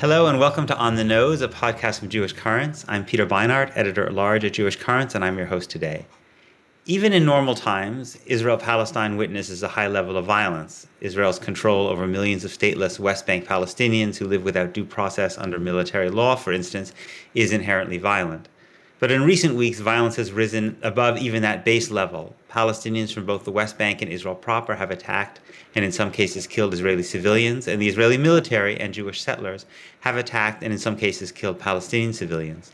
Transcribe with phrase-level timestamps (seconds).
[0.00, 2.84] Hello and welcome to On the Nose, a podcast from Jewish Currents.
[2.86, 6.06] I'm Peter Beinart, editor at large at Jewish Currents, and I'm your host today.
[6.86, 10.86] Even in normal times, Israel Palestine witnesses a high level of violence.
[11.00, 15.58] Israel's control over millions of stateless West Bank Palestinians who live without due process under
[15.58, 16.92] military law, for instance,
[17.34, 18.48] is inherently violent.
[19.00, 22.36] But in recent weeks, violence has risen above even that base level.
[22.50, 25.40] Palestinians from both the West Bank and Israel proper have attacked
[25.74, 29.66] and, in some cases, killed Israeli civilians, and the Israeli military and Jewish settlers
[30.00, 32.72] have attacked and, in some cases, killed Palestinian civilians.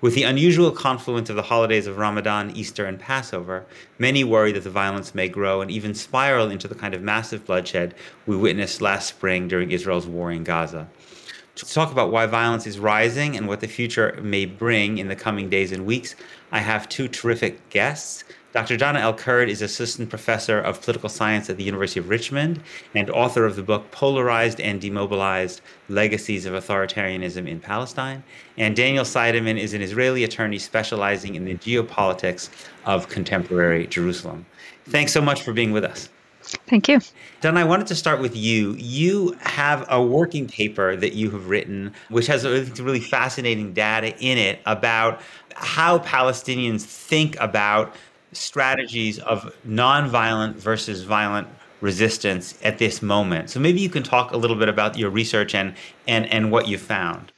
[0.00, 3.66] With the unusual confluence of the holidays of Ramadan, Easter, and Passover,
[3.98, 7.46] many worry that the violence may grow and even spiral into the kind of massive
[7.46, 7.94] bloodshed
[8.26, 10.88] we witnessed last spring during Israel's war in Gaza
[11.56, 15.16] to talk about why violence is rising and what the future may bring in the
[15.16, 16.14] coming days and weeks,
[16.52, 18.24] I have two terrific guests.
[18.56, 18.78] Dr.
[18.78, 22.62] Dana El-Kurd is assistant professor of political science at the University of Richmond
[22.94, 28.24] and author of the book Polarized and Demobilized Legacies of Authoritarianism in Palestine.
[28.56, 32.48] And Daniel Seidemann is an Israeli attorney specializing in the geopolitics
[32.86, 34.46] of contemporary Jerusalem.
[34.86, 36.08] Thanks so much for being with us.
[36.66, 37.00] Thank you.
[37.42, 38.72] Don, I wanted to start with you.
[38.78, 44.38] You have a working paper that you have written, which has really fascinating data in
[44.38, 45.20] it about
[45.56, 47.94] how Palestinians think about
[48.32, 51.48] strategies of nonviolent versus violent
[51.80, 53.50] resistance at this moment.
[53.50, 55.74] So maybe you can talk a little bit about your research and
[56.06, 57.32] and and what you found.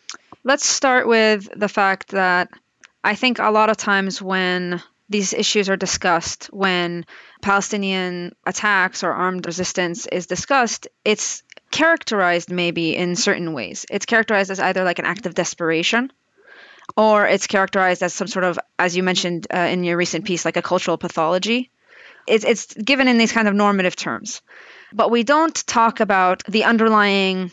[0.44, 2.48] Let's start with the fact that
[3.04, 7.06] I think a lot of times when these issues are discussed when
[7.42, 13.86] Palestinian attacks or armed resistance is discussed, it's characterized maybe in certain ways.
[13.90, 16.12] It's characterized as either like an act of desperation
[16.98, 20.44] or it's characterized as some sort of, as you mentioned uh, in your recent piece,
[20.44, 21.70] like a cultural pathology.
[22.26, 24.42] It's, it's given in these kind of normative terms.
[24.92, 27.52] But we don't talk about the underlying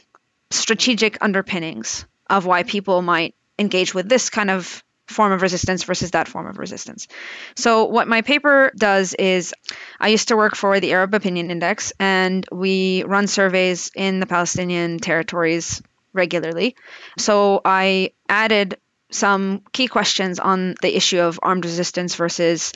[0.50, 6.12] strategic underpinnings of why people might engage with this kind of form of resistance versus
[6.12, 7.08] that form of resistance.
[7.56, 9.54] So, what my paper does is
[10.00, 14.26] I used to work for the Arab Opinion Index, and we run surveys in the
[14.26, 15.84] Palestinian territories
[16.14, 16.76] regularly.
[17.20, 18.78] So, I added
[19.16, 22.74] some key questions on the issue of armed resistance versus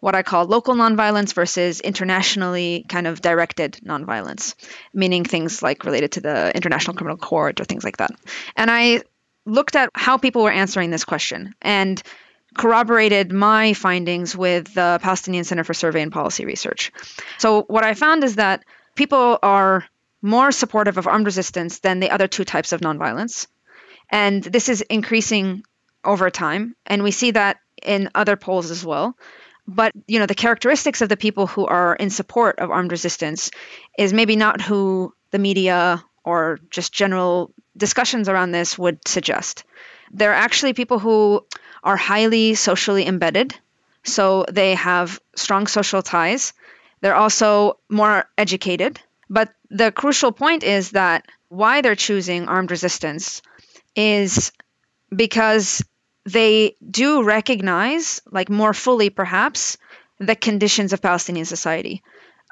[0.00, 4.54] what I call local nonviolence versus internationally kind of directed nonviolence,
[4.92, 8.10] meaning things like related to the International Criminal Court or things like that.
[8.56, 9.02] And I
[9.46, 12.02] looked at how people were answering this question and
[12.56, 16.92] corroborated my findings with the Palestinian Center for Survey and Policy Research.
[17.38, 18.64] So, what I found is that
[18.94, 19.84] people are
[20.22, 23.46] more supportive of armed resistance than the other two types of nonviolence.
[24.10, 25.64] And this is increasing
[26.06, 26.74] over time.
[26.86, 29.16] And we see that in other polls as well.
[29.68, 33.50] But you know, the characteristics of the people who are in support of armed resistance
[33.98, 39.64] is maybe not who the media or just general discussions around this would suggest.
[40.12, 41.44] They're actually people who
[41.82, 43.54] are highly socially embedded,
[44.04, 46.52] so they have strong social ties.
[47.00, 49.00] They're also more educated.
[49.28, 53.42] But the crucial point is that why they're choosing armed resistance
[53.94, 54.52] is
[55.14, 55.82] because
[56.26, 59.78] they do recognize, like more fully perhaps,
[60.18, 62.02] the conditions of Palestinian society,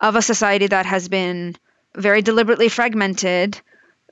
[0.00, 1.56] of a society that has been
[1.96, 3.60] very deliberately fragmented,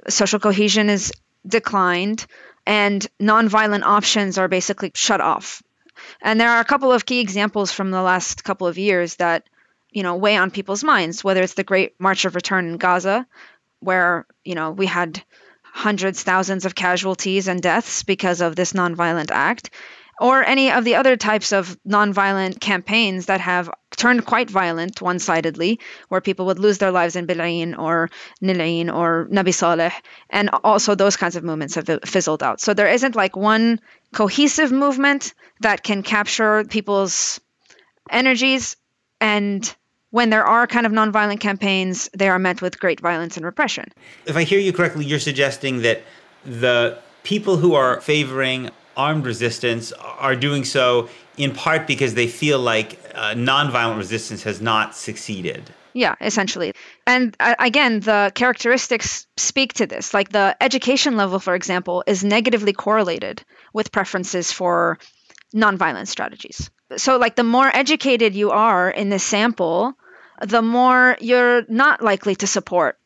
[0.08, 1.12] social cohesion is
[1.46, 2.26] declined,
[2.66, 5.62] and nonviolent options are basically shut off.
[6.20, 9.44] And there are a couple of key examples from the last couple of years that,
[9.90, 13.26] you know, weigh on people's minds, whether it's the Great March of Return in Gaza,
[13.80, 15.22] where, you know, we had
[15.72, 19.70] hundreds, thousands of casualties and deaths because of this nonviolent act,
[20.20, 25.18] or any of the other types of nonviolent campaigns that have turned quite violent one
[25.18, 28.10] sidedly, where people would lose their lives in Bil'in or
[28.42, 29.92] Nil'in or Nabi Saleh.
[30.30, 32.60] And also those kinds of movements have fizzled out.
[32.60, 33.80] So there isn't like one
[34.14, 37.40] cohesive movement that can capture people's
[38.10, 38.76] energies.
[39.20, 39.74] And
[40.12, 43.88] when there are kind of nonviolent campaigns, they are met with great violence and repression.
[44.26, 46.02] If I hear you correctly, you're suggesting that
[46.44, 52.58] the people who are favoring armed resistance are doing so in part because they feel
[52.58, 55.70] like uh, nonviolent resistance has not succeeded.
[55.94, 56.74] Yeah, essentially.
[57.06, 60.12] And uh, again, the characteristics speak to this.
[60.12, 63.42] Like the education level, for example, is negatively correlated
[63.72, 64.98] with preferences for
[65.54, 66.70] nonviolent strategies.
[66.96, 69.94] So, like, the more educated you are in this sample,
[70.42, 72.98] the more you're not likely to support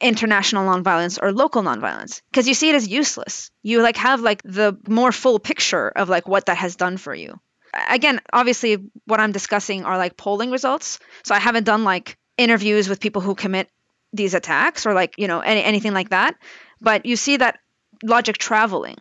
[0.00, 3.50] international nonviolence or local nonviolence because you see it as useless.
[3.62, 7.14] You like have like the more full picture of like what that has done for
[7.14, 7.40] you.
[7.88, 10.98] Again, obviously what I'm discussing are like polling results.
[11.24, 13.68] So I haven't done like interviews with people who commit
[14.12, 16.36] these attacks or like, you know, any, anything like that.
[16.80, 17.58] But you see that
[18.02, 18.96] logic traveling.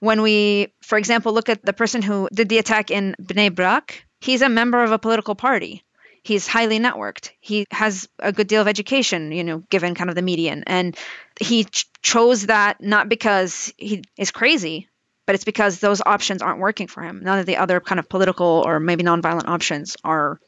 [0.00, 4.04] When we, for example, look at the person who did the attack in Bnei Brak,
[4.20, 5.82] he's a member of a political party.
[6.24, 7.30] He's highly networked.
[7.38, 10.64] He has a good deal of education, you know, given kind of the median.
[10.66, 10.96] And
[11.38, 14.88] he ch- chose that not because he is crazy,
[15.26, 17.20] but it's because those options aren't working for him.
[17.22, 20.40] None of the other kind of political or maybe nonviolent options are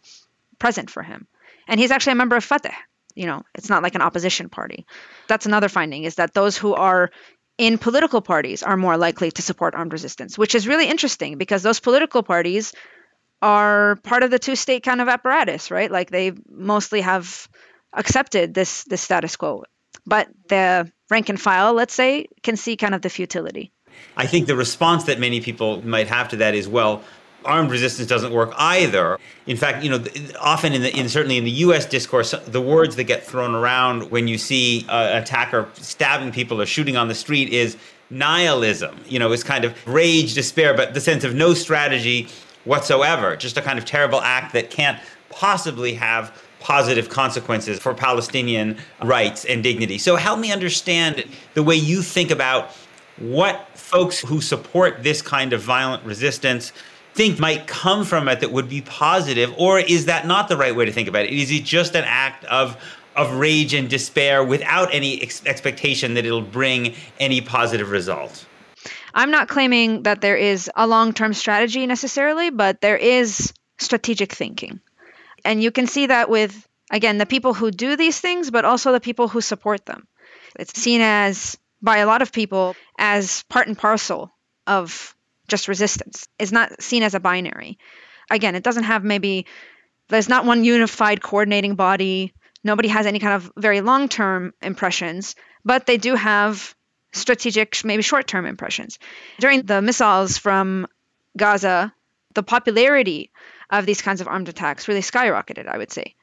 [0.59, 1.27] present for him.
[1.69, 2.73] And he's actually a member of Fatah.
[3.15, 4.87] You know, it's not like an opposition party.
[5.29, 7.11] That's another finding is that those who are
[7.59, 11.63] in political parties are more likely to support armed resistance, which is really interesting because
[11.63, 12.73] those political parties
[13.43, 15.91] are part of the two state kind of apparatus, right?
[15.91, 17.49] Like they mostly have
[17.93, 19.65] accepted this this status quo.
[20.07, 23.73] But the rank and file, let's say, can see kind of the futility.
[24.17, 27.03] I think the response that many people might have to that is well,
[27.45, 29.19] armed resistance doesn't work either.
[29.47, 30.05] In fact, you know,
[30.41, 31.87] often in the in certainly in the U.S.
[31.87, 36.67] discourse, the words that get thrown around when you see an attacker stabbing people or
[36.67, 37.77] shooting on the street is
[38.11, 38.99] nihilism.
[39.07, 42.29] You know, is kind of rage, despair, but the sense of no strategy
[42.67, 43.37] whatsoever.
[43.37, 49.45] Just a kind of terrible act that can't possibly have positive consequences for Palestinian rights
[49.45, 49.99] and dignity.
[49.99, 51.25] So help me understand
[51.55, 52.71] the way you think about
[53.19, 56.73] what folks who support this kind of violent resistance
[57.15, 60.77] think might come from it that would be positive, or is that not the right
[60.77, 61.31] way to think about it?
[61.33, 62.77] Is it just an act of
[63.15, 68.45] of rage and despair without any ex- expectation that it'll bring any positive result?
[69.17, 74.81] I'm not claiming that there is a long-term strategy necessarily, but there is strategic thinking.
[75.43, 78.93] And you can see that with again the people who do these things, but also
[78.93, 80.07] the people who support them.
[80.59, 84.33] It's seen as by a lot of people as part and parcel
[84.67, 85.17] of
[85.49, 86.29] just resistance.
[86.39, 87.79] It's not seen as a binary.
[88.31, 89.47] Again, it doesn't have maybe,
[90.09, 92.35] there's not one unified coordinating body.
[92.63, 96.76] Nobody has any kind of very long term impressions, but they do have
[97.17, 98.99] strategic, maybe short term impressions.
[99.39, 100.87] During the missiles from
[101.37, 101.93] Gaza,
[102.35, 103.31] the popularity
[103.71, 106.15] of these kinds of armed attacks really skyrocketed, I would say.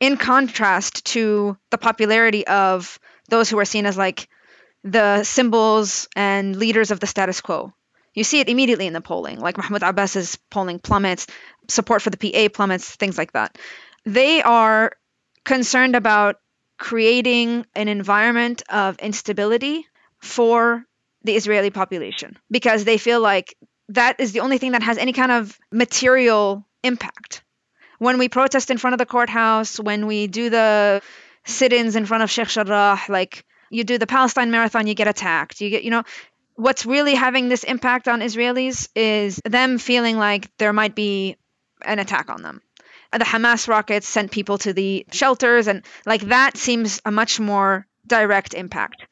[0.00, 2.98] In contrast to the popularity of
[3.28, 4.28] those who are seen as like
[4.82, 7.72] the symbols and leaders of the status quo,
[8.12, 11.26] you see it immediately in the polling, like Mahmoud Abbas's polling plummets,
[11.68, 13.58] support for the PA plummets, things like that.
[14.04, 14.92] They are
[15.44, 16.36] concerned about
[16.78, 19.86] creating an environment of instability
[20.24, 20.84] for
[21.22, 23.54] the Israeli population because they feel like
[23.90, 27.42] that is the only thing that has any kind of material impact.
[27.98, 31.02] When we protest in front of the courthouse, when we do the
[31.44, 35.08] sit ins in front of Sheikh Jarrah, like you do the Palestine marathon, you get
[35.08, 35.60] attacked.
[35.60, 36.02] You get, you know,
[36.54, 41.36] what's really having this impact on Israelis is them feeling like there might be
[41.84, 42.62] an attack on them.
[43.12, 47.86] The Hamas rockets sent people to the shelters, and like that seems a much more
[48.06, 49.06] direct impact.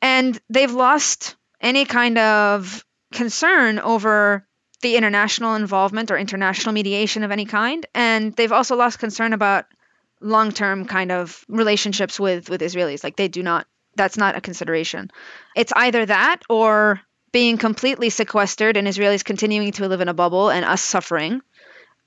[0.00, 4.46] And they've lost any kind of concern over
[4.80, 7.84] the international involvement or international mediation of any kind.
[7.94, 9.66] And they've also lost concern about
[10.20, 13.02] long term kind of relationships with, with Israelis.
[13.02, 13.66] Like they do not
[13.98, 15.10] that's not a consideration.
[15.56, 17.00] It's either that or
[17.32, 21.42] being completely sequestered and Israelis continuing to live in a bubble and us suffering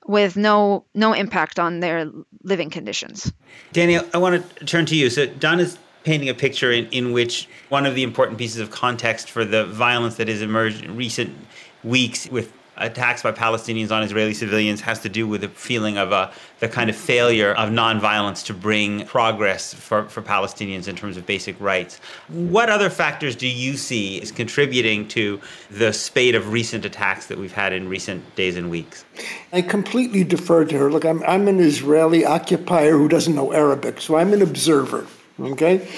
[0.06, 2.10] with no no impact on their
[2.42, 3.32] living conditions.
[3.72, 5.10] Daniel, I want to turn to you.
[5.10, 8.70] So Don is painting a picture in, in which one of the important pieces of
[8.70, 11.36] context for the violence that has emerged in recent
[11.84, 16.10] weeks with attacks by Palestinians on Israeli civilians has to do with the feeling of
[16.10, 21.16] a, the kind of failure of nonviolence to bring progress for, for Palestinians in terms
[21.16, 21.98] of basic rights.
[22.28, 25.40] What other factors do you see is contributing to
[25.70, 29.04] the spate of recent attacks that we've had in recent days and weeks?
[29.52, 30.90] I completely defer to her.
[30.90, 35.06] Look, I'm, I'm an Israeli occupier who doesn't know Arabic, so I'm an observer
[35.40, 35.88] okay?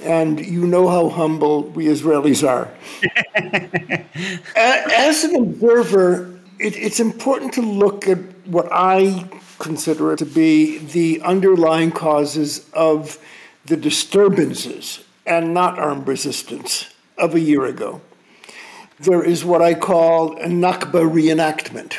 [0.00, 2.70] And you know how humble we Israelis are.
[4.56, 9.28] As an observer, it, it's important to look at what I
[9.58, 13.18] consider to be the underlying causes of
[13.66, 18.00] the disturbances and not armed resistance of a year ago.
[18.98, 21.94] There is what I call a Nakba reenactment,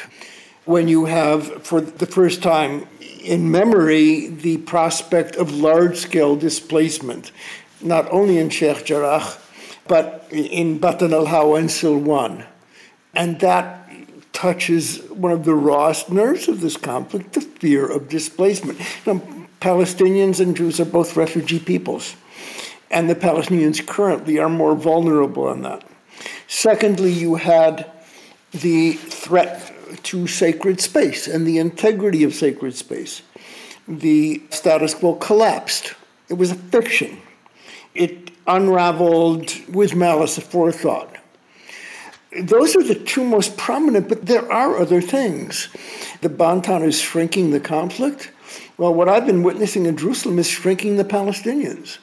[0.71, 2.87] when you have, for the first time
[3.21, 7.31] in memory the prospect of large scale displacement,
[7.81, 9.27] not only in Sheikh Jarrah,
[9.87, 12.45] but in Batan al Hawa and Silwan.
[13.13, 13.89] And that
[14.31, 18.79] touches one of the rawest nerves of this conflict the fear of displacement.
[19.05, 19.21] Now,
[19.59, 22.15] Palestinians and Jews are both refugee peoples,
[22.89, 25.83] and the Palestinians currently are more vulnerable on that.
[26.47, 27.91] Secondly, you had
[28.51, 29.70] the threat
[30.03, 33.21] to sacred space and the integrity of sacred space.
[33.88, 35.95] The status quo collapsed.
[36.29, 37.17] It was a fiction.
[37.93, 41.17] It unraveled with malice aforethought.
[42.39, 45.67] Those are the two most prominent, but there are other things.
[46.21, 48.31] The Bantan is shrinking the conflict.
[48.77, 51.98] Well, what I've been witnessing in Jerusalem is shrinking the Palestinians.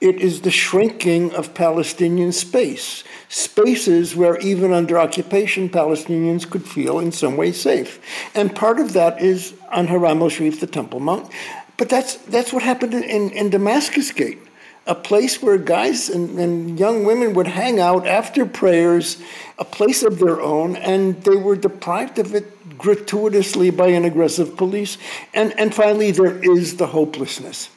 [0.00, 6.98] It is the shrinking of Palestinian space, spaces where even under occupation, Palestinians could feel
[6.98, 7.98] in some way safe.
[8.34, 11.32] And part of that is on Haram al Sharif, the Temple Mount.
[11.78, 14.38] But that's, that's what happened in, in Damascus Gate
[14.86, 19.20] a place where guys and, and, young women would hang out after prayers,
[19.58, 24.56] a place of their own, and they were deprived of it gratuitously by an aggressive
[24.56, 24.96] police.
[25.34, 27.68] And, and finally, there is the hopelessness.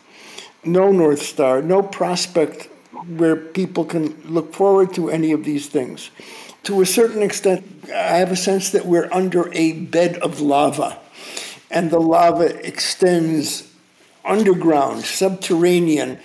[0.64, 2.70] No North Star, no prospect
[3.18, 6.12] where people can look forward to any of these things.
[6.64, 11.00] To a certain extent, I have a sense that we're under a bed of lava,
[11.72, 13.72] and the lava extends
[14.26, 16.20] underground, subterranean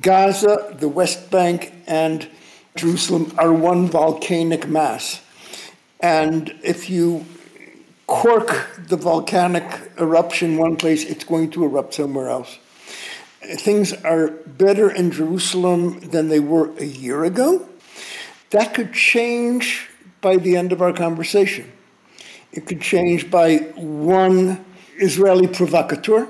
[0.00, 2.28] Gaza, the West Bank, and
[2.74, 5.22] Jerusalem are one volcanic mass.
[6.00, 7.24] And if you
[8.06, 9.64] cork the volcanic
[9.98, 12.58] eruption one place, it's going to erupt somewhere else.
[13.58, 17.68] Things are better in Jerusalem than they were a year ago.
[18.50, 19.88] That could change
[20.20, 21.70] by the end of our conversation.
[22.52, 24.64] It could change by one
[24.96, 26.26] Israeli provocateur,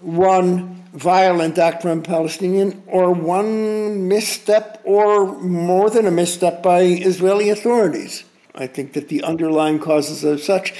[0.00, 7.50] one violent act from Palestinian or one misstep or more than a misstep by Israeli
[7.50, 8.24] authorities.
[8.54, 10.72] I think that the underlying causes are such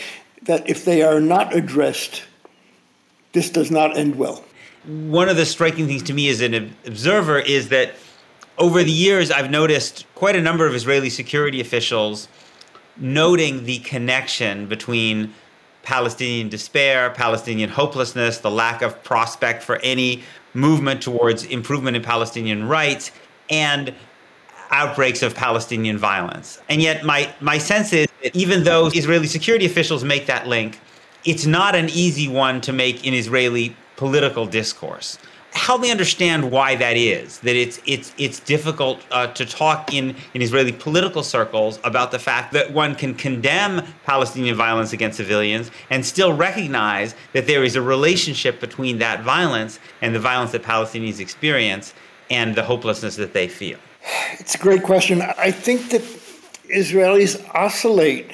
[0.42, 2.24] that if they are not addressed,
[3.32, 4.42] this does not end well.
[4.86, 7.94] One of the striking things to me as an observer is that
[8.58, 12.28] over the years, I've noticed quite a number of Israeli security officials
[12.96, 15.34] noting the connection between
[15.82, 20.22] Palestinian despair, Palestinian hopelessness, the lack of prospect for any
[20.54, 23.12] movement towards improvement in Palestinian rights,
[23.50, 23.94] and
[24.70, 26.60] outbreaks of Palestinian violence.
[26.68, 30.80] And yet, my, my sense is that even though Israeli security officials make that link,
[31.24, 35.18] it's not an easy one to make in Israeli political discourse
[35.56, 37.38] help me understand why that is.
[37.40, 42.18] That it's it's it's difficult uh, to talk in in Israeli political circles about the
[42.18, 47.74] fact that one can condemn Palestinian violence against civilians and still recognize that there is
[47.74, 51.94] a relationship between that violence and the violence that Palestinians experience
[52.30, 53.78] and the hopelessness that they feel.
[54.38, 55.22] It's a great question.
[55.22, 56.02] I think that
[56.82, 58.30] Israelis oscillate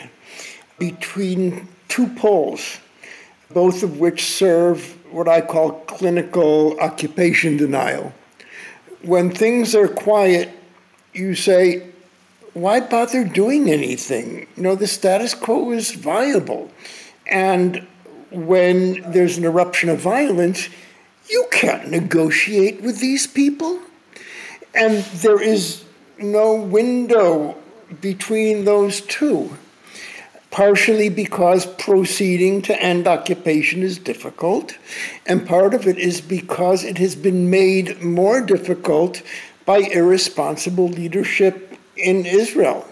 [0.78, 2.78] between two poles,
[3.50, 8.12] both of which serve what I call clinical occupation denial.
[9.02, 10.50] When things are quiet,
[11.12, 11.88] you say,
[12.54, 14.46] why bother doing anything?
[14.56, 16.70] You know, the status quo is viable.
[17.26, 17.86] And
[18.30, 20.68] when there's an eruption of violence,
[21.28, 23.80] you can't negotiate with these people.
[24.74, 25.84] And there is
[26.18, 27.56] no window
[28.00, 29.56] between those two
[30.52, 34.76] partially because proceeding to end occupation is difficult,
[35.26, 39.22] and part of it is because it has been made more difficult
[39.64, 42.86] by irresponsible leadership in Israel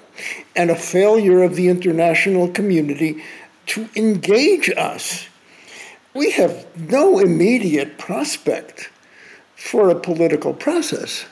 [0.57, 3.23] and a failure of the international community
[3.67, 5.29] to engage us.
[6.15, 8.91] We have no immediate prospect
[9.57, 11.27] for a political process.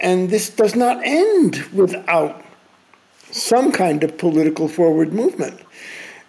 [0.00, 2.42] And this does not end without
[3.30, 5.60] some kind of political forward movement.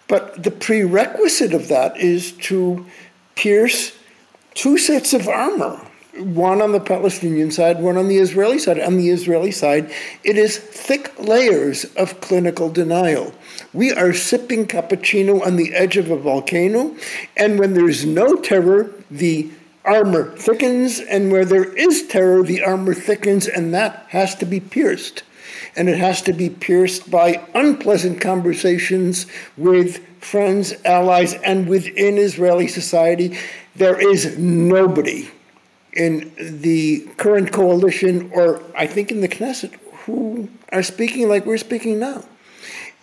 [0.08, 2.86] But the prerequisite of that is to
[3.34, 3.96] pierce
[4.54, 5.80] two sets of armor
[6.18, 8.80] one on the Palestinian side, one on the Israeli side.
[8.80, 9.90] On the Israeli side,
[10.24, 13.32] it is thick layers of clinical denial.
[13.72, 16.96] We are sipping cappuccino on the edge of a volcano,
[17.36, 19.50] and when there's no terror, the
[19.84, 24.60] armor thickens, and where there is terror, the armor thickens, and that has to be
[24.60, 25.22] pierced
[25.76, 32.68] and it has to be pierced by unpleasant conversations with friends, allies, and within Israeli
[32.68, 33.36] society.
[33.76, 35.30] There is nobody
[35.92, 41.58] in the current coalition, or I think in the Knesset, who are speaking like we're
[41.58, 42.24] speaking now.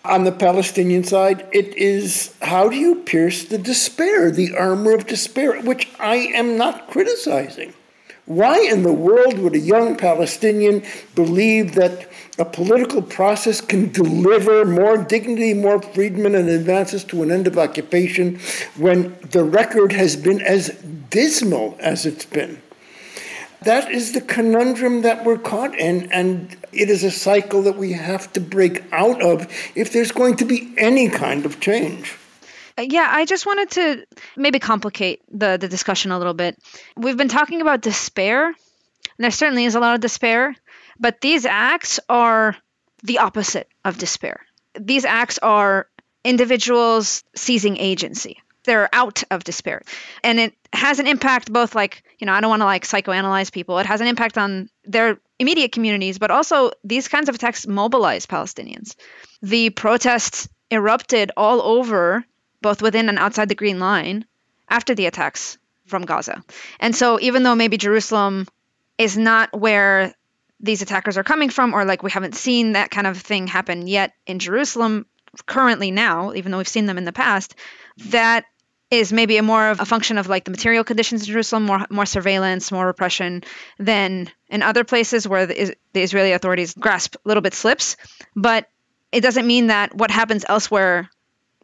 [0.04, 5.06] On the Palestinian side, it is how do you pierce the despair, the armor of
[5.06, 7.74] despair, which I am not criticizing.
[8.26, 10.82] Why in the world would a young Palestinian
[11.14, 17.30] believe that a political process can deliver more dignity, more freedom, and advances to an
[17.30, 18.40] end of occupation
[18.76, 20.70] when the record has been as
[21.08, 22.60] dismal as it's been?
[23.62, 27.92] That is the conundrum that we're caught in, and it is a cycle that we
[27.92, 32.16] have to break out of if there's going to be any kind of change.
[32.78, 34.06] Uh, yeah, I just wanted to
[34.36, 36.58] maybe complicate the, the discussion a little bit.
[36.96, 38.54] We've been talking about despair, And
[39.18, 40.54] there certainly is a lot of despair,
[40.98, 42.56] but these acts are
[43.02, 44.40] the opposite of despair.
[44.78, 45.88] These acts are
[46.24, 48.42] individuals seizing agency.
[48.64, 49.82] They're out of despair.
[50.24, 53.52] And it has an impact both like, you know, I don't want to like psychoanalyze
[53.52, 53.78] people.
[53.78, 58.26] It has an impact on their immediate communities, but also these kinds of attacks mobilize
[58.26, 58.96] Palestinians.
[59.40, 62.24] The protests erupted all over,
[62.66, 64.24] both within and outside the Green Line,
[64.68, 65.56] after the attacks
[65.86, 66.42] from Gaza.
[66.80, 68.48] And so, even though maybe Jerusalem
[68.98, 70.12] is not where
[70.58, 73.86] these attackers are coming from, or like we haven't seen that kind of thing happen
[73.86, 75.06] yet in Jerusalem
[75.46, 77.54] currently now, even though we've seen them in the past,
[78.06, 78.46] that
[78.90, 81.86] is maybe a more of a function of like the material conditions in Jerusalem, more
[81.88, 83.44] more surveillance, more repression
[83.78, 87.96] than in other places where the, the Israeli authorities grasp a little bit slips.
[88.34, 88.68] But
[89.12, 91.08] it doesn't mean that what happens elsewhere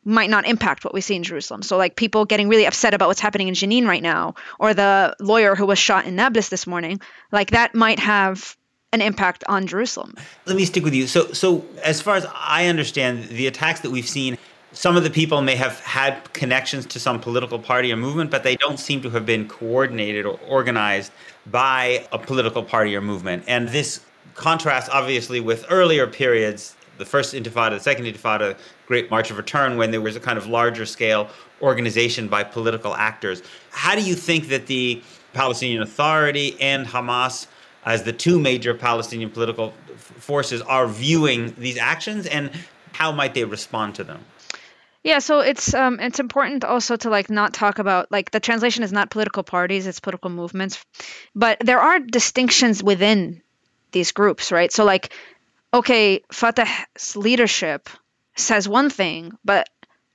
[0.04, 1.62] might not impact what we see in Jerusalem.
[1.62, 5.14] So like people getting really upset about what's happening in Jenin right now, or the
[5.20, 8.56] lawyer who was shot in Nablus this morning, like that might have
[8.92, 10.14] an impact on Jerusalem.
[10.46, 11.06] Let me stick with you.
[11.06, 14.36] So so as far as I understand, the attacks that we've seen
[14.72, 18.42] some of the people may have had connections to some political party or movement, but
[18.42, 21.12] they don't seem to have been coordinated or organized
[21.46, 23.44] by a political party or movement.
[23.46, 24.00] And this
[24.34, 28.56] contrasts obviously with earlier periods, the first Intifada, the second Intifada,
[28.86, 31.28] Great March of Return, when there was a kind of larger scale
[31.60, 33.42] organization by political actors.
[33.70, 37.48] How do you think that the Palestinian Authority and Hamas,
[37.84, 42.50] as the two major Palestinian political forces, are viewing these actions, and
[42.92, 44.24] how might they respond to them?
[45.02, 48.84] Yeah, so it's um it's important also to like not talk about like the translation
[48.84, 50.84] is not political parties, it's political movements.
[51.34, 53.42] But there are distinctions within
[53.92, 54.72] these groups, right?
[54.72, 55.12] So like
[55.72, 57.88] okay, Fatah's leadership
[58.36, 59.68] says one thing, but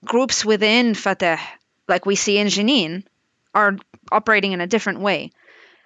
[0.05, 1.39] groups within Fatah,
[1.87, 3.03] like we see in Jenin,
[3.53, 3.77] are
[4.11, 5.31] operating in a different way.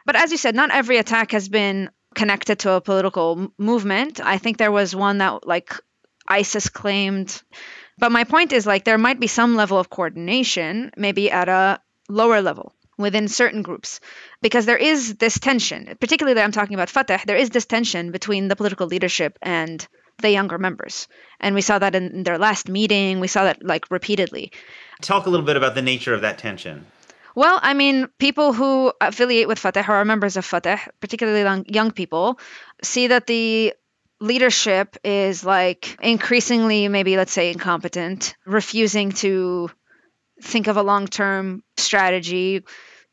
[0.06, 4.20] But as you said, not every attack has been connected to a political movement.
[4.20, 5.74] I think there was one that like
[6.28, 7.42] ISIS claimed
[8.02, 11.80] but my point is like there might be some level of coordination, maybe at a
[12.10, 14.00] lower level within certain groups.
[14.42, 18.48] Because there is this tension particularly i'm talking about fatah there is this tension between
[18.48, 19.88] the political leadership and
[20.22, 21.08] the younger members.
[21.40, 24.52] And we saw that in their last meeting we saw that like repeatedly.
[25.02, 26.86] Talk a little bit about the nature of that tension.
[27.34, 31.92] Well, I mean, people who affiliate with Fatah or are members of Fatah, particularly young
[31.92, 32.40] people,
[32.84, 33.74] see that the
[34.20, 39.68] leadership is like increasingly maybe let's say incompetent refusing to
[40.42, 42.64] think of a long-term strategy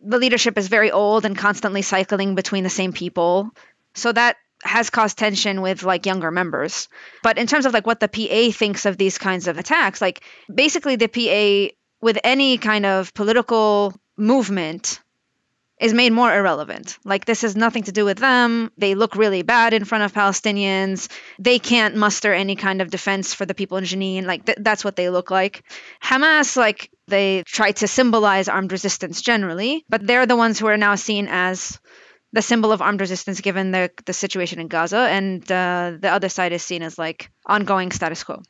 [0.00, 3.50] the leadership is very old and constantly cycling between the same people
[3.94, 6.88] so that has caused tension with like younger members
[7.22, 10.22] but in terms of like what the pa thinks of these kinds of attacks like
[10.52, 15.00] basically the pa with any kind of political movement
[15.80, 16.98] is made more irrelevant.
[17.04, 18.72] Like, this has nothing to do with them.
[18.76, 21.08] They look really bad in front of Palestinians.
[21.38, 24.26] They can't muster any kind of defense for the people in Jenin.
[24.26, 25.62] Like, th- that's what they look like.
[26.02, 30.76] Hamas, like, they try to symbolize armed resistance generally, but they're the ones who are
[30.76, 31.78] now seen as
[32.32, 36.28] the symbol of armed resistance given the, the situation in Gaza, and uh, the other
[36.28, 38.42] side is seen as like ongoing status quo.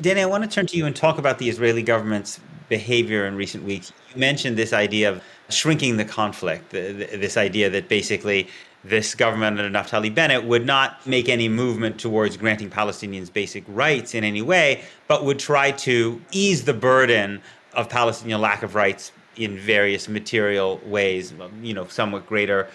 [0.00, 3.36] Danny, I want to turn to you and talk about the Israeli government's behavior in
[3.36, 3.92] recent weeks.
[4.12, 8.48] You mentioned this idea of shrinking the conflict, this idea that basically
[8.82, 14.14] this government under Naftali Bennett would not make any movement towards granting Palestinians basic rights
[14.14, 17.40] in any way, but would try to ease the burden
[17.76, 22.68] of Palestinian lack of rights in various material ways, you know, somewhat greater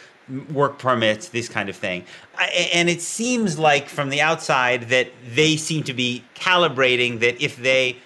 [0.51, 2.03] work permits, this kind of thing.
[2.73, 7.57] And it seems like from the outside that they seem to be calibrating that if
[7.57, 7.97] they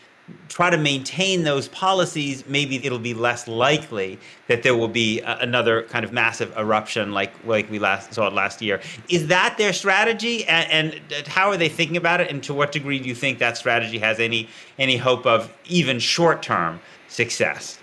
[0.48, 5.38] try to maintain those policies, maybe it'll be less likely that there will be a,
[5.40, 8.80] another kind of massive eruption like like we last saw it last year.
[9.10, 12.30] Is that their strategy, and, and how are they thinking about it?
[12.30, 16.00] And to what degree do you think that strategy has any any hope of even
[16.00, 17.80] short term success?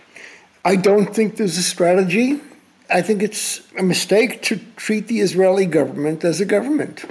[0.64, 2.40] I don't think there's a strategy.
[2.92, 7.04] I think it's a mistake to treat the Israeli government as a government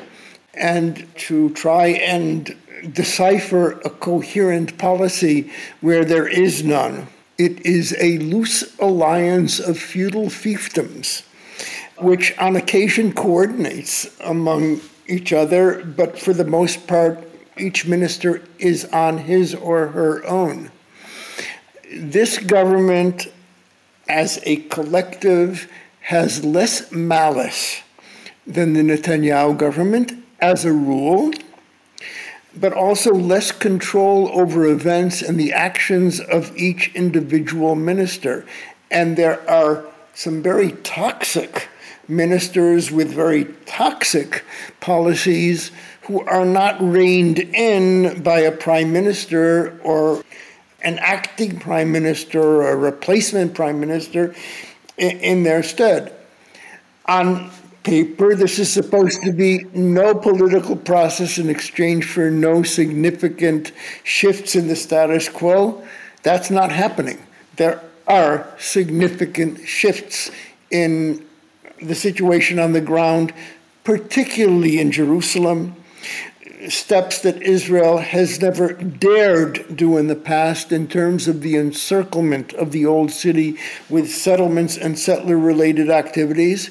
[0.53, 2.55] and to try and
[2.93, 7.07] decipher a coherent policy where there is none.
[7.37, 11.23] It is a loose alliance of feudal fiefdoms,
[11.97, 17.17] which on occasion coordinates among each other, but for the most part,
[17.57, 20.71] each minister is on his or her own.
[21.91, 23.27] This government,
[24.07, 25.69] as a collective,
[26.01, 27.81] has less malice
[28.45, 31.31] than the Netanyahu government as a rule
[32.59, 38.45] but also less control over events and the actions of each individual minister.
[38.91, 41.69] And there are some very toxic
[42.07, 44.43] ministers with very toxic
[44.79, 50.23] policies who are not reined in by a prime minister or
[50.81, 54.33] an acting prime minister or a replacement prime minister
[54.97, 56.11] in, their stead.
[57.05, 57.51] On
[57.89, 63.71] paper, this is supposed to be no political process in exchange for no significant
[64.03, 65.83] shifts in the status quo.
[66.21, 67.17] That's not happening.
[67.55, 70.29] There are significant shifts
[70.69, 71.25] in
[71.81, 73.33] the situation on the ground,
[73.83, 75.75] particularly in Jerusalem,
[76.67, 82.53] steps that Israel has never dared do in the past in terms of the encirclement
[82.53, 83.57] of the old city
[83.89, 86.69] with settlements and settler related activities.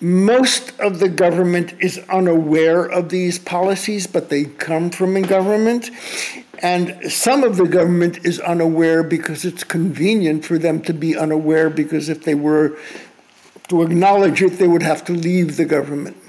[0.00, 5.90] Most of the government is unaware of these policies, but they come from a government.
[6.58, 11.70] And some of the government is unaware because it's convenient for them to be unaware,
[11.70, 12.78] because if they were
[13.68, 16.21] to acknowledge it, they would have to leave the government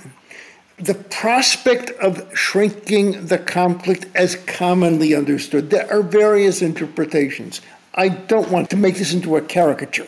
[0.84, 5.70] the prospect of shrinking the conflict as commonly understood.
[5.70, 7.62] There are various interpretations.
[7.96, 10.08] I don't want to make this into a caricature,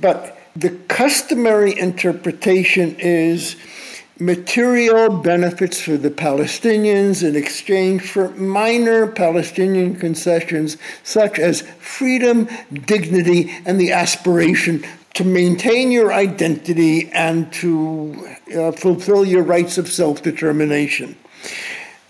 [0.00, 3.54] but the customary interpretation is
[4.18, 12.48] material benefits for the Palestinians in exchange for minor Palestinian concessions such as freedom,
[12.86, 14.84] dignity, and the aspiration
[15.14, 21.16] to maintain your identity and to uh, fulfill your rights of self determination.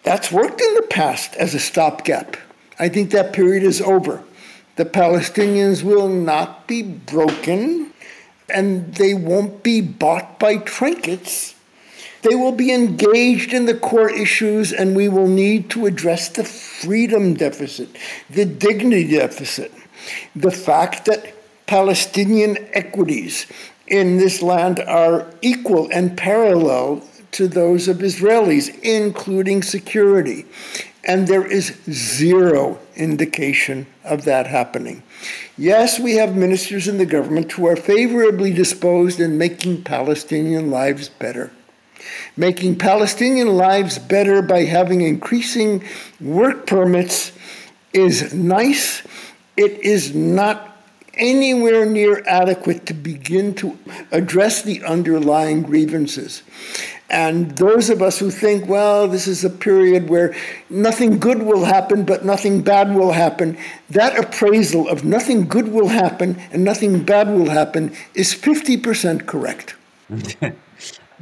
[0.02, 2.36] That's worked in the past as a stopgap.
[2.78, 4.22] I think that period is over.
[4.76, 7.92] The Palestinians will not be broken
[8.48, 11.54] and they won't be bought by trinkets.
[12.22, 16.44] They will be engaged in the core issues, and we will need to address the
[16.44, 17.88] freedom deficit,
[18.30, 19.72] the dignity deficit,
[20.36, 21.34] the fact that
[21.66, 23.46] Palestinian equities
[23.86, 30.46] in this land are equal and parallel to those of Israelis, including security.
[31.04, 35.02] And there is zero indication of that happening.
[35.58, 41.08] Yes, we have ministers in the government who are favorably disposed in making Palestinian lives
[41.08, 41.50] better.
[42.36, 45.84] Making Palestinian lives better by having increasing
[46.20, 47.32] work permits
[47.92, 49.02] is nice.
[49.56, 50.71] It is not
[51.22, 53.78] anywhere near adequate to begin to
[54.10, 56.42] address the underlying grievances.
[57.08, 60.34] And those of us who think, well, this is a period where
[60.68, 63.56] nothing good will happen, but nothing bad will happen,
[63.90, 69.76] that appraisal of nothing good will happen and nothing bad will happen is 50% correct.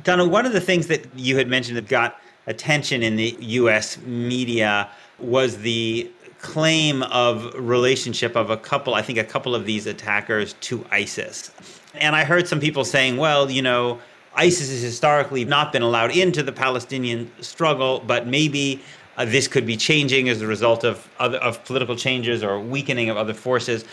[0.02, 3.98] Donald, one of the things that you had mentioned that got attention in the US
[3.98, 6.10] media was the
[6.40, 11.50] claim of relationship of a couple, I think a couple of these attackers to ISIS.
[11.94, 14.00] And I heard some people saying, well, you know,
[14.34, 18.80] ISIS has historically not been allowed into the Palestinian struggle, but maybe
[19.16, 23.10] uh, this could be changing as a result of other, of political changes or weakening
[23.10, 23.84] of other forces.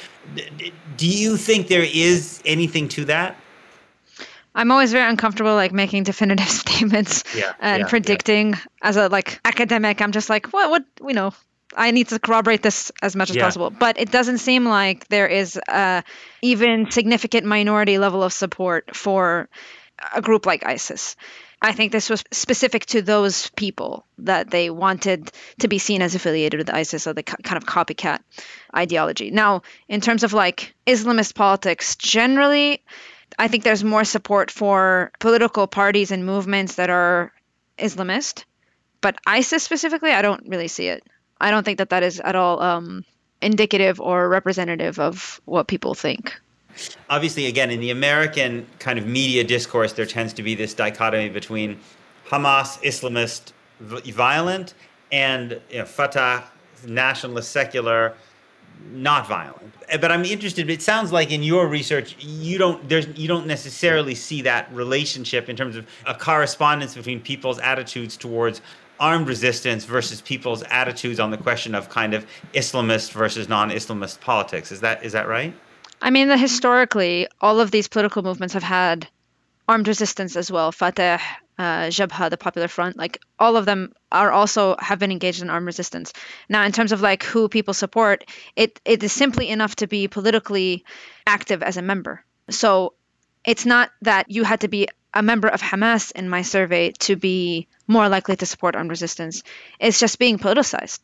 [0.95, 3.35] Do you think there is anything to that?
[4.55, 8.59] I'm always very uncomfortable like making definitive statements yeah, and yeah, predicting yeah.
[8.81, 10.01] as a like academic.
[10.01, 11.33] I'm just like, what, what, you know,
[11.75, 13.43] I need to corroborate this as much as yeah.
[13.43, 13.69] possible.
[13.69, 16.03] But it doesn't seem like there is a
[16.41, 19.49] even significant minority level of support for
[20.15, 21.15] a group like ISIS.
[21.61, 26.13] I think this was specific to those people that they wanted to be seen as
[26.13, 28.19] affiliated with ISIS, or the kind of copycat
[28.75, 29.31] ideology.
[29.31, 32.83] Now, in terms of like Islamist politics generally,
[33.39, 37.33] I think there's more support for political parties and movements that are
[37.79, 38.45] Islamist,
[39.01, 41.03] but ISIS specifically, I don't really see it.
[41.41, 43.05] I don't think that that is at all um,
[43.41, 46.39] indicative or representative of what people think.
[47.09, 51.29] Obviously, again, in the American kind of media discourse, there tends to be this dichotomy
[51.29, 51.79] between
[52.27, 54.73] Hamas, Islamist, violent,
[55.11, 56.43] and you know, Fatah,
[56.85, 58.13] nationalist, secular,
[58.91, 59.73] not violent.
[59.99, 60.69] But I'm interested.
[60.69, 65.49] It sounds like in your research, you don't there's you don't necessarily see that relationship
[65.49, 68.61] in terms of a correspondence between people's attitudes towards
[68.99, 74.71] armed resistance versus people's attitudes on the question of kind of Islamist versus non-Islamist politics.
[74.71, 75.53] Is that is that right?
[76.01, 79.07] I mean, historically, all of these political movements have had
[79.67, 80.71] armed resistance as well.
[80.71, 81.19] Fatah,
[81.57, 85.49] uh, Jabha, the Popular Front, like all of them are also have been engaged in
[85.49, 86.13] armed resistance.
[86.49, 90.07] Now, in terms of like who people support, it it is simply enough to be
[90.07, 90.85] politically
[91.25, 92.23] active as a member.
[92.49, 92.93] So
[93.45, 97.15] it's not that you had to be a member of Hamas in my survey to
[97.15, 99.41] be more likely to support armed resistance.
[99.79, 100.99] It's just being politicized.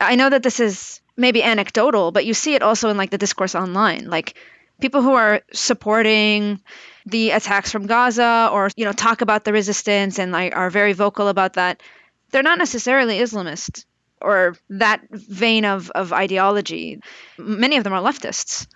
[0.00, 3.18] I know that this is maybe anecdotal, but you see it also in like the
[3.18, 4.08] discourse online.
[4.08, 4.34] Like
[4.80, 6.60] people who are supporting
[7.06, 10.92] the attacks from Gaza or you know talk about the resistance and like are very
[10.92, 11.82] vocal about that,
[12.30, 13.84] they're not necessarily Islamist
[14.20, 17.00] or that vein of, of ideology.
[17.36, 18.66] Many of them are leftists.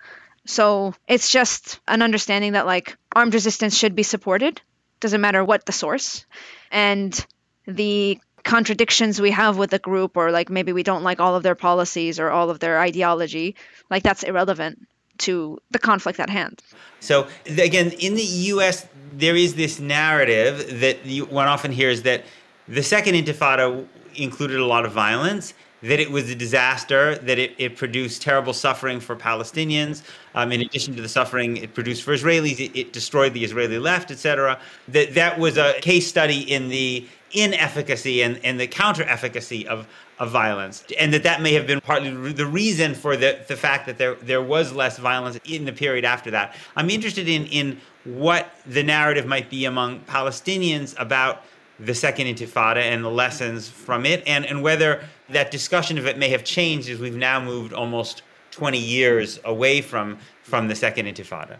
[0.45, 4.61] So it's just an understanding that like armed resistance should be supported,
[4.99, 6.25] doesn't matter what the source.
[6.71, 7.25] And
[7.65, 11.43] the contradictions we have with the group or like maybe we don't like all of
[11.43, 13.55] their policies or all of their ideology,
[13.89, 14.87] like that's irrelevant
[15.19, 16.61] to the conflict at hand.
[16.99, 22.23] So again, in the U.S., there is this narrative that you, one often hears that
[22.67, 27.53] the second Intifada included a lot of violence, that it was a disaster, that it,
[27.57, 30.03] it produced terrible suffering for Palestinians.
[30.35, 33.79] Um, in addition to the suffering it produced for Israelis, it, it destroyed the Israeli
[33.79, 34.59] left, etc.
[34.89, 39.87] That that was a case study in the inefficacy and, and the counter efficacy of,
[40.17, 40.83] of violence.
[40.99, 44.15] And that that may have been partly the reason for the, the fact that there,
[44.15, 46.55] there was less violence in the period after that.
[46.75, 51.43] I'm interested in, in what the narrative might be among Palestinians about
[51.79, 56.17] the Second Intifada and the lessons from it, and, and whether that discussion of it
[56.17, 61.05] may have changed as we've now moved almost 20 years away from, from the Second
[61.05, 61.59] Intifada.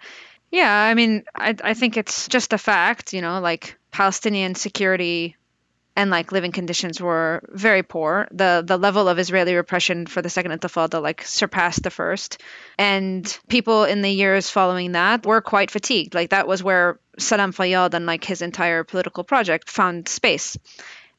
[0.52, 5.36] Yeah, I mean, I, I think it's just a fact, you know, like Palestinian security
[5.96, 8.28] and like living conditions were very poor.
[8.32, 12.42] The the level of Israeli repression for the second Intifada like surpassed the first,
[12.78, 16.16] and people in the years following that were quite fatigued.
[16.16, 20.58] Like that was where Salam Fayyad and like his entire political project found space.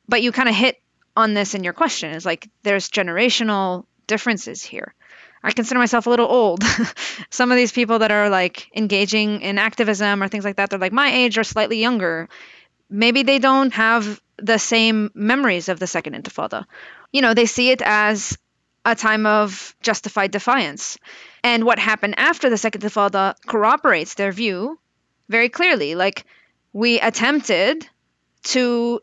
[0.09, 0.81] But you kind of hit
[1.17, 4.95] on this in your question is like there's generational differences here.
[5.43, 6.63] I consider myself a little old.
[7.31, 10.79] Some of these people that are like engaging in activism or things like that, they're
[10.79, 12.29] like my age or slightly younger.
[12.91, 16.67] Maybe they don't have the same memories of the Second Intifada.
[17.13, 18.37] You know, they see it as
[18.85, 20.99] a time of justified defiance.
[21.43, 24.79] And what happened after the Second Intifada corroborates their view
[25.29, 25.95] very clearly.
[25.95, 26.25] Like,
[26.73, 27.87] we attempted
[28.45, 29.01] to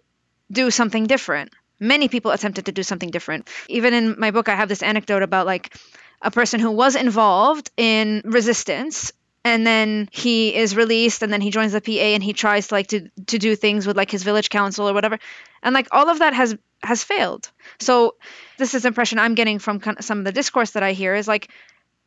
[0.51, 1.51] do something different.
[1.79, 3.47] Many people attempted to do something different.
[3.67, 5.75] Even in my book, I have this anecdote about like
[6.21, 9.11] a person who was involved in resistance
[9.47, 12.73] and then he is released and then he joins the PA and he tries to
[12.73, 15.19] like to to do things with like his village council or whatever.
[15.63, 17.49] And like all of that has has failed.
[17.79, 18.15] So
[18.57, 21.49] this is impression i'm getting from some of the discourse that i hear is like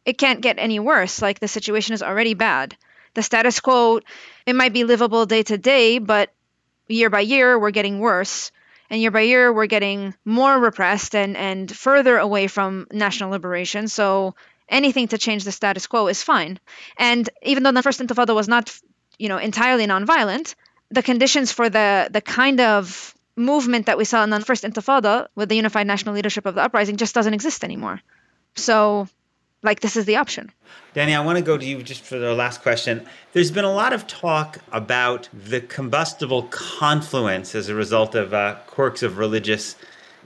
[0.04, 1.22] it can't get any worse.
[1.22, 2.76] Like the situation is already bad.
[3.14, 4.00] The status quo
[4.46, 6.32] it might be livable day to day but
[6.88, 8.50] year by year we're getting worse
[8.90, 13.88] and year by year we're getting more repressed and and further away from national liberation
[13.88, 14.34] so
[14.70, 16.58] anything to change the status quo is fine.
[16.96, 18.74] And even though the first intifada was not,
[19.18, 20.54] you know, entirely nonviolent,
[20.90, 25.28] the conditions for the the kind of movement that we saw in the first intifada
[25.34, 28.00] with the unified national leadership of the uprising just doesn't exist anymore.
[28.54, 29.08] So
[29.62, 30.50] like this is the option.
[30.94, 33.06] Danny, I want to go to you just for the last question.
[33.32, 38.56] There's been a lot of talk about the combustible confluence as a result of uh,
[38.66, 39.76] quirks of religious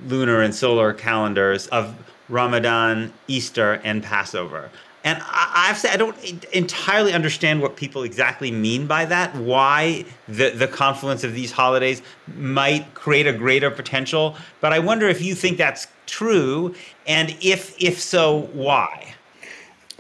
[0.07, 1.95] lunar and solar calendars of
[2.29, 4.71] Ramadan, Easter, and Passover.
[5.05, 9.37] And I, have said I don't entirely understand what people exactly mean by that.
[9.37, 12.01] Why the the confluence of these holidays
[12.39, 14.35] might create a greater potential.
[14.63, 16.75] But I wonder if you think that's true,
[17.07, 19.15] and if if so, why?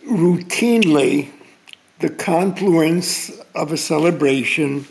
[0.06, 1.30] Routinely,
[2.00, 4.86] the confluence of a celebration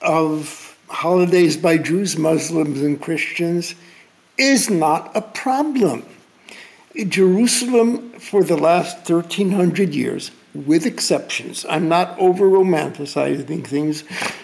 [0.00, 3.74] of holidays by Jews, Muslims, and Christians
[4.36, 6.04] is not a problem.
[7.08, 14.02] Jerusalem, for the last 1300 years, with exceptions, I'm not over romanticizing things,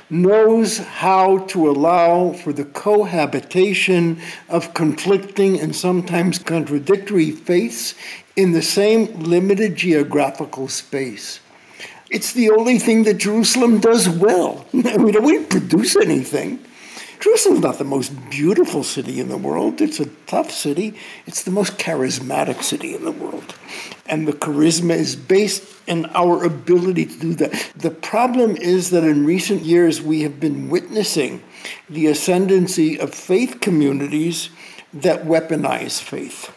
[0.08, 7.94] knows how to allow for the cohabitation of conflicting and sometimes contradictory faiths
[8.36, 11.40] in the same limited geographical space.
[12.10, 14.64] It's the only thing that Jerusalem does well.
[14.72, 16.64] we don't produce anything.
[17.18, 19.80] Jerusalem's not the most beautiful city in the world.
[19.80, 20.94] It's a tough city.
[21.26, 23.54] It's the most charismatic city in the world.
[24.04, 27.72] And the charisma is based in our ability to do that.
[27.74, 31.42] The problem is that in recent years we have been witnessing
[31.88, 34.50] the ascendancy of faith communities
[34.92, 36.52] that weaponize faith.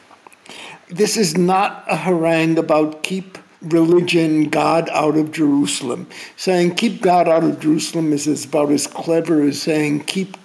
[0.90, 6.08] This is not a harangue about keep religion, God out of Jerusalem.
[6.36, 10.36] Saying keep God out of Jerusalem is about as clever as saying keep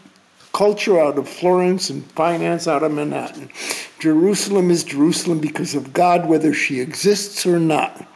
[0.53, 3.49] culture out of Florence and finance out of Manhattan.
[3.99, 8.07] Jerusalem is Jerusalem because of God, whether she exists or not.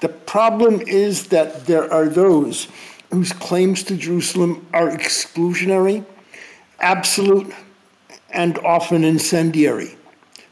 [0.00, 2.68] The problem is that there are those
[3.10, 6.04] whose claims to Jerusalem are exclusionary,
[6.80, 7.52] absolute,
[8.30, 9.96] and often incendiary.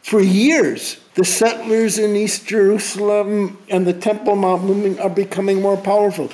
[0.02, 5.76] For years, the settlers in East Jerusalem and the Temple Mount movement are becoming more
[5.76, 6.30] powerful.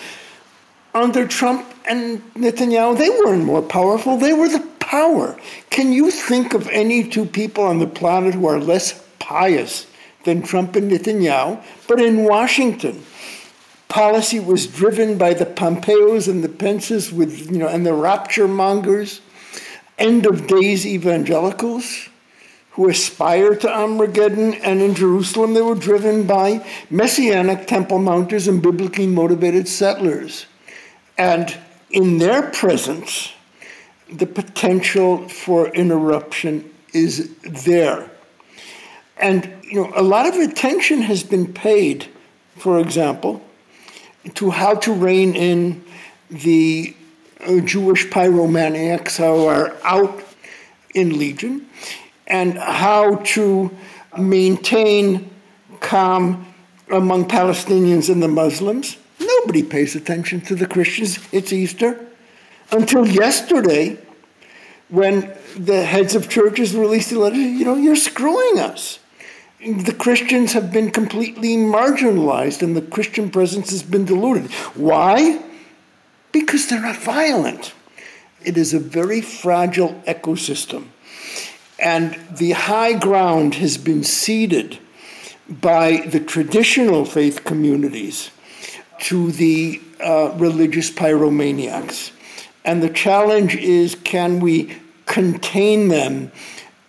[0.94, 5.38] Under Trump and Netanyahu, they weren't more powerful, they were the power.
[5.70, 9.86] Can you think of any two people on the planet who are less pious
[10.24, 11.62] than Trump and Netanyahu?
[11.88, 13.04] But in Washington,
[13.88, 18.48] policy was driven by the Pompeos and the Pences with, you know, and the rapture
[18.48, 19.20] mongers,
[19.98, 22.08] end of days evangelicals
[22.76, 28.60] who aspired to Armageddon, and in Jerusalem they were driven by messianic temple mounters and
[28.60, 30.44] biblically motivated settlers.
[31.16, 31.56] And
[31.90, 33.32] in their presence,
[34.12, 37.34] the potential for interruption is
[37.64, 38.10] there.
[39.16, 42.06] And you know, a lot of attention has been paid,
[42.58, 43.42] for example,
[44.34, 45.82] to how to rein in
[46.30, 46.94] the
[47.40, 50.22] uh, Jewish pyromaniacs who are out
[50.94, 51.66] in Legion
[52.26, 53.70] and how to
[54.18, 55.30] maintain
[55.80, 56.46] calm
[56.90, 58.96] among Palestinians and the Muslims.
[59.18, 61.18] Nobody pays attention to the Christians.
[61.32, 62.06] It's Easter.
[62.70, 63.98] Until yesterday,
[64.88, 68.98] when the heads of churches released a letter, you know, you're screwing us.
[69.60, 74.52] The Christians have been completely marginalized and the Christian presence has been diluted.
[74.74, 75.42] Why?
[76.30, 77.72] Because they're not violent.
[78.44, 80.88] It is a very fragile ecosystem.
[81.78, 84.78] And the high ground has been ceded
[85.48, 88.30] by the traditional faith communities
[88.98, 92.12] to the uh, religious pyromaniacs.
[92.64, 96.32] And the challenge is can we contain them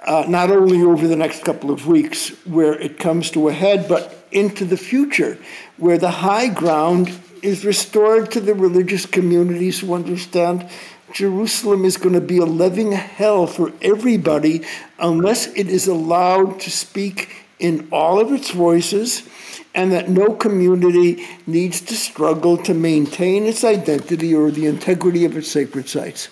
[0.05, 3.87] uh, not only over the next couple of weeks where it comes to a head,
[3.87, 5.37] but into the future
[5.77, 10.67] where the high ground is restored to the religious communities who understand
[11.13, 14.65] Jerusalem is going to be a living hell for everybody
[14.99, 19.27] unless it is allowed to speak in all of its voices,
[19.73, 25.35] and that no community needs to struggle to maintain its identity or the integrity of
[25.35, 26.29] its sacred sites.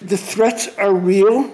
[0.00, 1.50] The threats are real,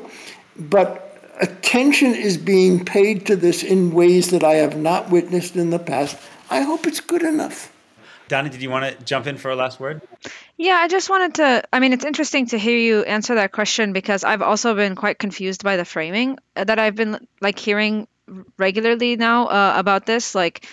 [0.56, 5.70] but attention is being paid to this in ways that I have not witnessed in
[5.70, 6.16] the past.
[6.50, 7.72] I hope it's good enough.
[8.30, 10.00] Dana, did you want to jump in for a last word?
[10.56, 11.64] Yeah, I just wanted to.
[11.72, 15.18] I mean, it's interesting to hear you answer that question because I've also been quite
[15.18, 18.06] confused by the framing that I've been like hearing
[18.56, 20.36] regularly now uh, about this.
[20.36, 20.64] Like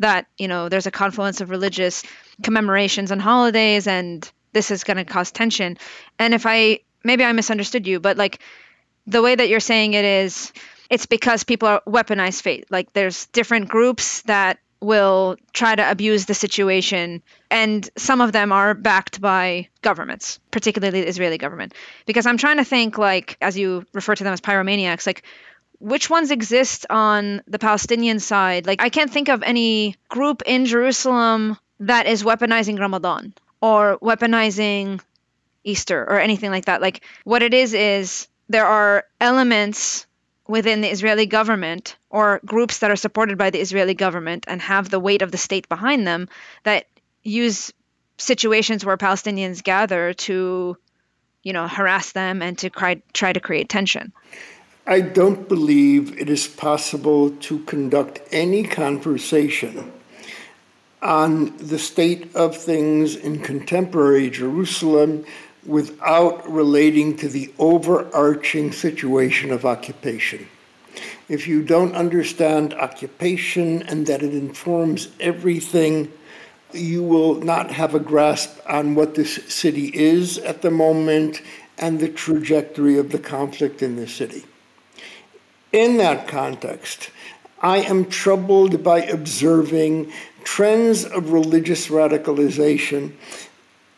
[0.00, 2.02] that, you know, there's a confluence of religious
[2.42, 5.78] commemorations and holidays, and this is going to cause tension.
[6.18, 8.40] And if I maybe I misunderstood you, but like
[9.06, 10.52] the way that you're saying it is,
[10.90, 12.64] it's because people are weaponized faith.
[12.70, 17.22] Like there's different groups that will try to abuse the situation.
[17.50, 21.74] And some of them are backed by governments, particularly the Israeli government.
[22.06, 25.22] Because I'm trying to think, like, as you refer to them as pyromaniacs, like,
[25.80, 28.66] which ones exist on the Palestinian side?
[28.66, 35.00] Like, I can't think of any group in Jerusalem that is weaponizing Ramadan or weaponizing
[35.64, 36.80] Easter or anything like that.
[36.80, 40.06] Like, what it is, is there are elements
[40.46, 44.90] within the Israeli government or groups that are supported by the Israeli government and have
[44.90, 46.28] the weight of the state behind them
[46.64, 46.86] that
[47.22, 47.72] use
[48.18, 50.76] situations where Palestinians gather to,
[51.42, 54.12] you know, harass them and to try, try to create tension.
[54.86, 59.92] I don't believe it is possible to conduct any conversation
[61.00, 65.24] on the state of things in contemporary Jerusalem
[65.66, 70.46] without relating to the overarching situation of occupation.
[71.28, 76.12] If you don't understand occupation and that it informs everything,
[76.72, 81.40] you will not have a grasp on what this city is at the moment
[81.78, 84.44] and the trajectory of the conflict in the city.
[85.72, 87.10] In that context,
[87.60, 90.12] I am troubled by observing
[90.44, 93.14] trends of religious radicalization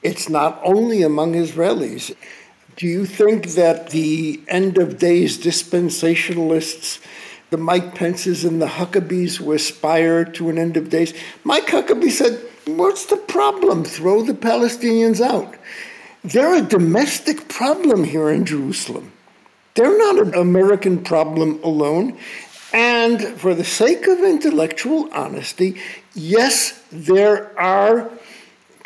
[0.06, 2.14] it's not only among Israelis.
[2.76, 7.00] Do you think that the end of days dispensationalists,
[7.50, 11.12] the Mike Pences and the Huckabees, who aspire to an end of days?
[11.42, 13.84] Mike Huckabee said, What's the problem?
[13.84, 15.56] Throw the Palestinians out.
[16.22, 19.12] They're a domestic problem here in Jerusalem.
[19.74, 22.16] They're not an American problem alone.
[22.72, 25.80] And for the sake of intellectual honesty,
[26.14, 28.10] yes, there are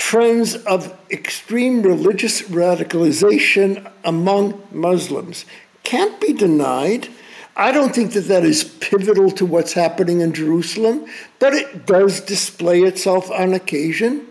[0.00, 5.44] trends of extreme religious radicalization among Muslims
[5.82, 7.06] can't be denied.
[7.54, 11.04] I don't think that that is pivotal to what's happening in Jerusalem,
[11.38, 14.26] but it does display itself on occasion.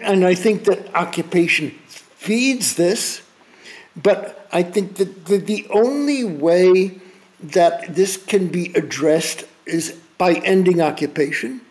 [0.00, 3.22] And I think that occupation feeds this.
[3.96, 7.00] But I think that the, the only way
[7.42, 11.62] that this can be addressed is by ending occupation.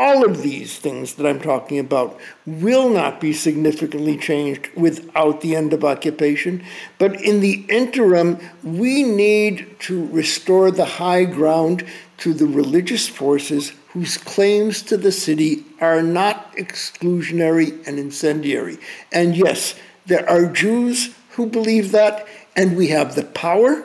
[0.00, 5.56] All of these things that I'm talking about will not be significantly changed without the
[5.56, 6.62] end of occupation.
[6.98, 11.84] But in the interim, we need to restore the high ground
[12.18, 18.78] to the religious forces whose claims to the city are not exclusionary and incendiary.
[19.10, 19.74] And yes,
[20.06, 22.24] there are Jews who believe that,
[22.54, 23.84] and we have the power.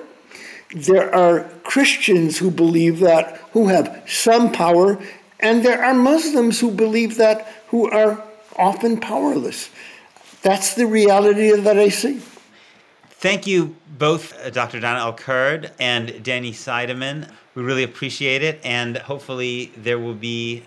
[0.76, 5.01] There are Christians who believe that, who have some power,
[5.44, 8.24] and there are Muslims who believe that, who are
[8.56, 9.70] often powerless.
[10.41, 12.22] That's the reality that I see.
[13.10, 14.80] Thank you both, uh, Dr.
[14.80, 17.30] Dana El-Kurd and Danny Seidemann.
[17.56, 20.64] We really appreciate it, and hopefully there will be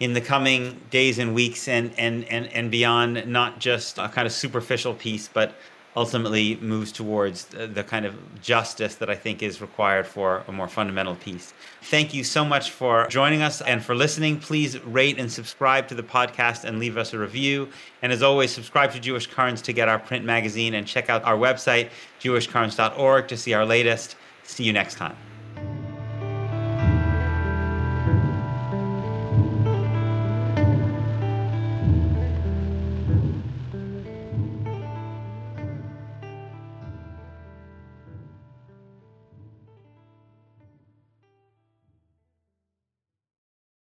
[0.00, 4.26] in the coming days and weeks and, and, and, and beyond, not just a kind
[4.26, 5.54] of superficial peace, but
[5.94, 10.68] ultimately moves towards the kind of justice that I think is required for a more
[10.68, 11.52] fundamental peace.
[11.82, 14.38] Thank you so much for joining us and for listening.
[14.40, 17.68] Please rate and subscribe to the podcast and leave us a review.
[18.00, 21.24] And as always, subscribe to Jewish Currents to get our print magazine and check out
[21.24, 21.90] our website,
[22.20, 24.16] jewishcurrents.org, to see our latest.
[24.44, 25.16] See you next time.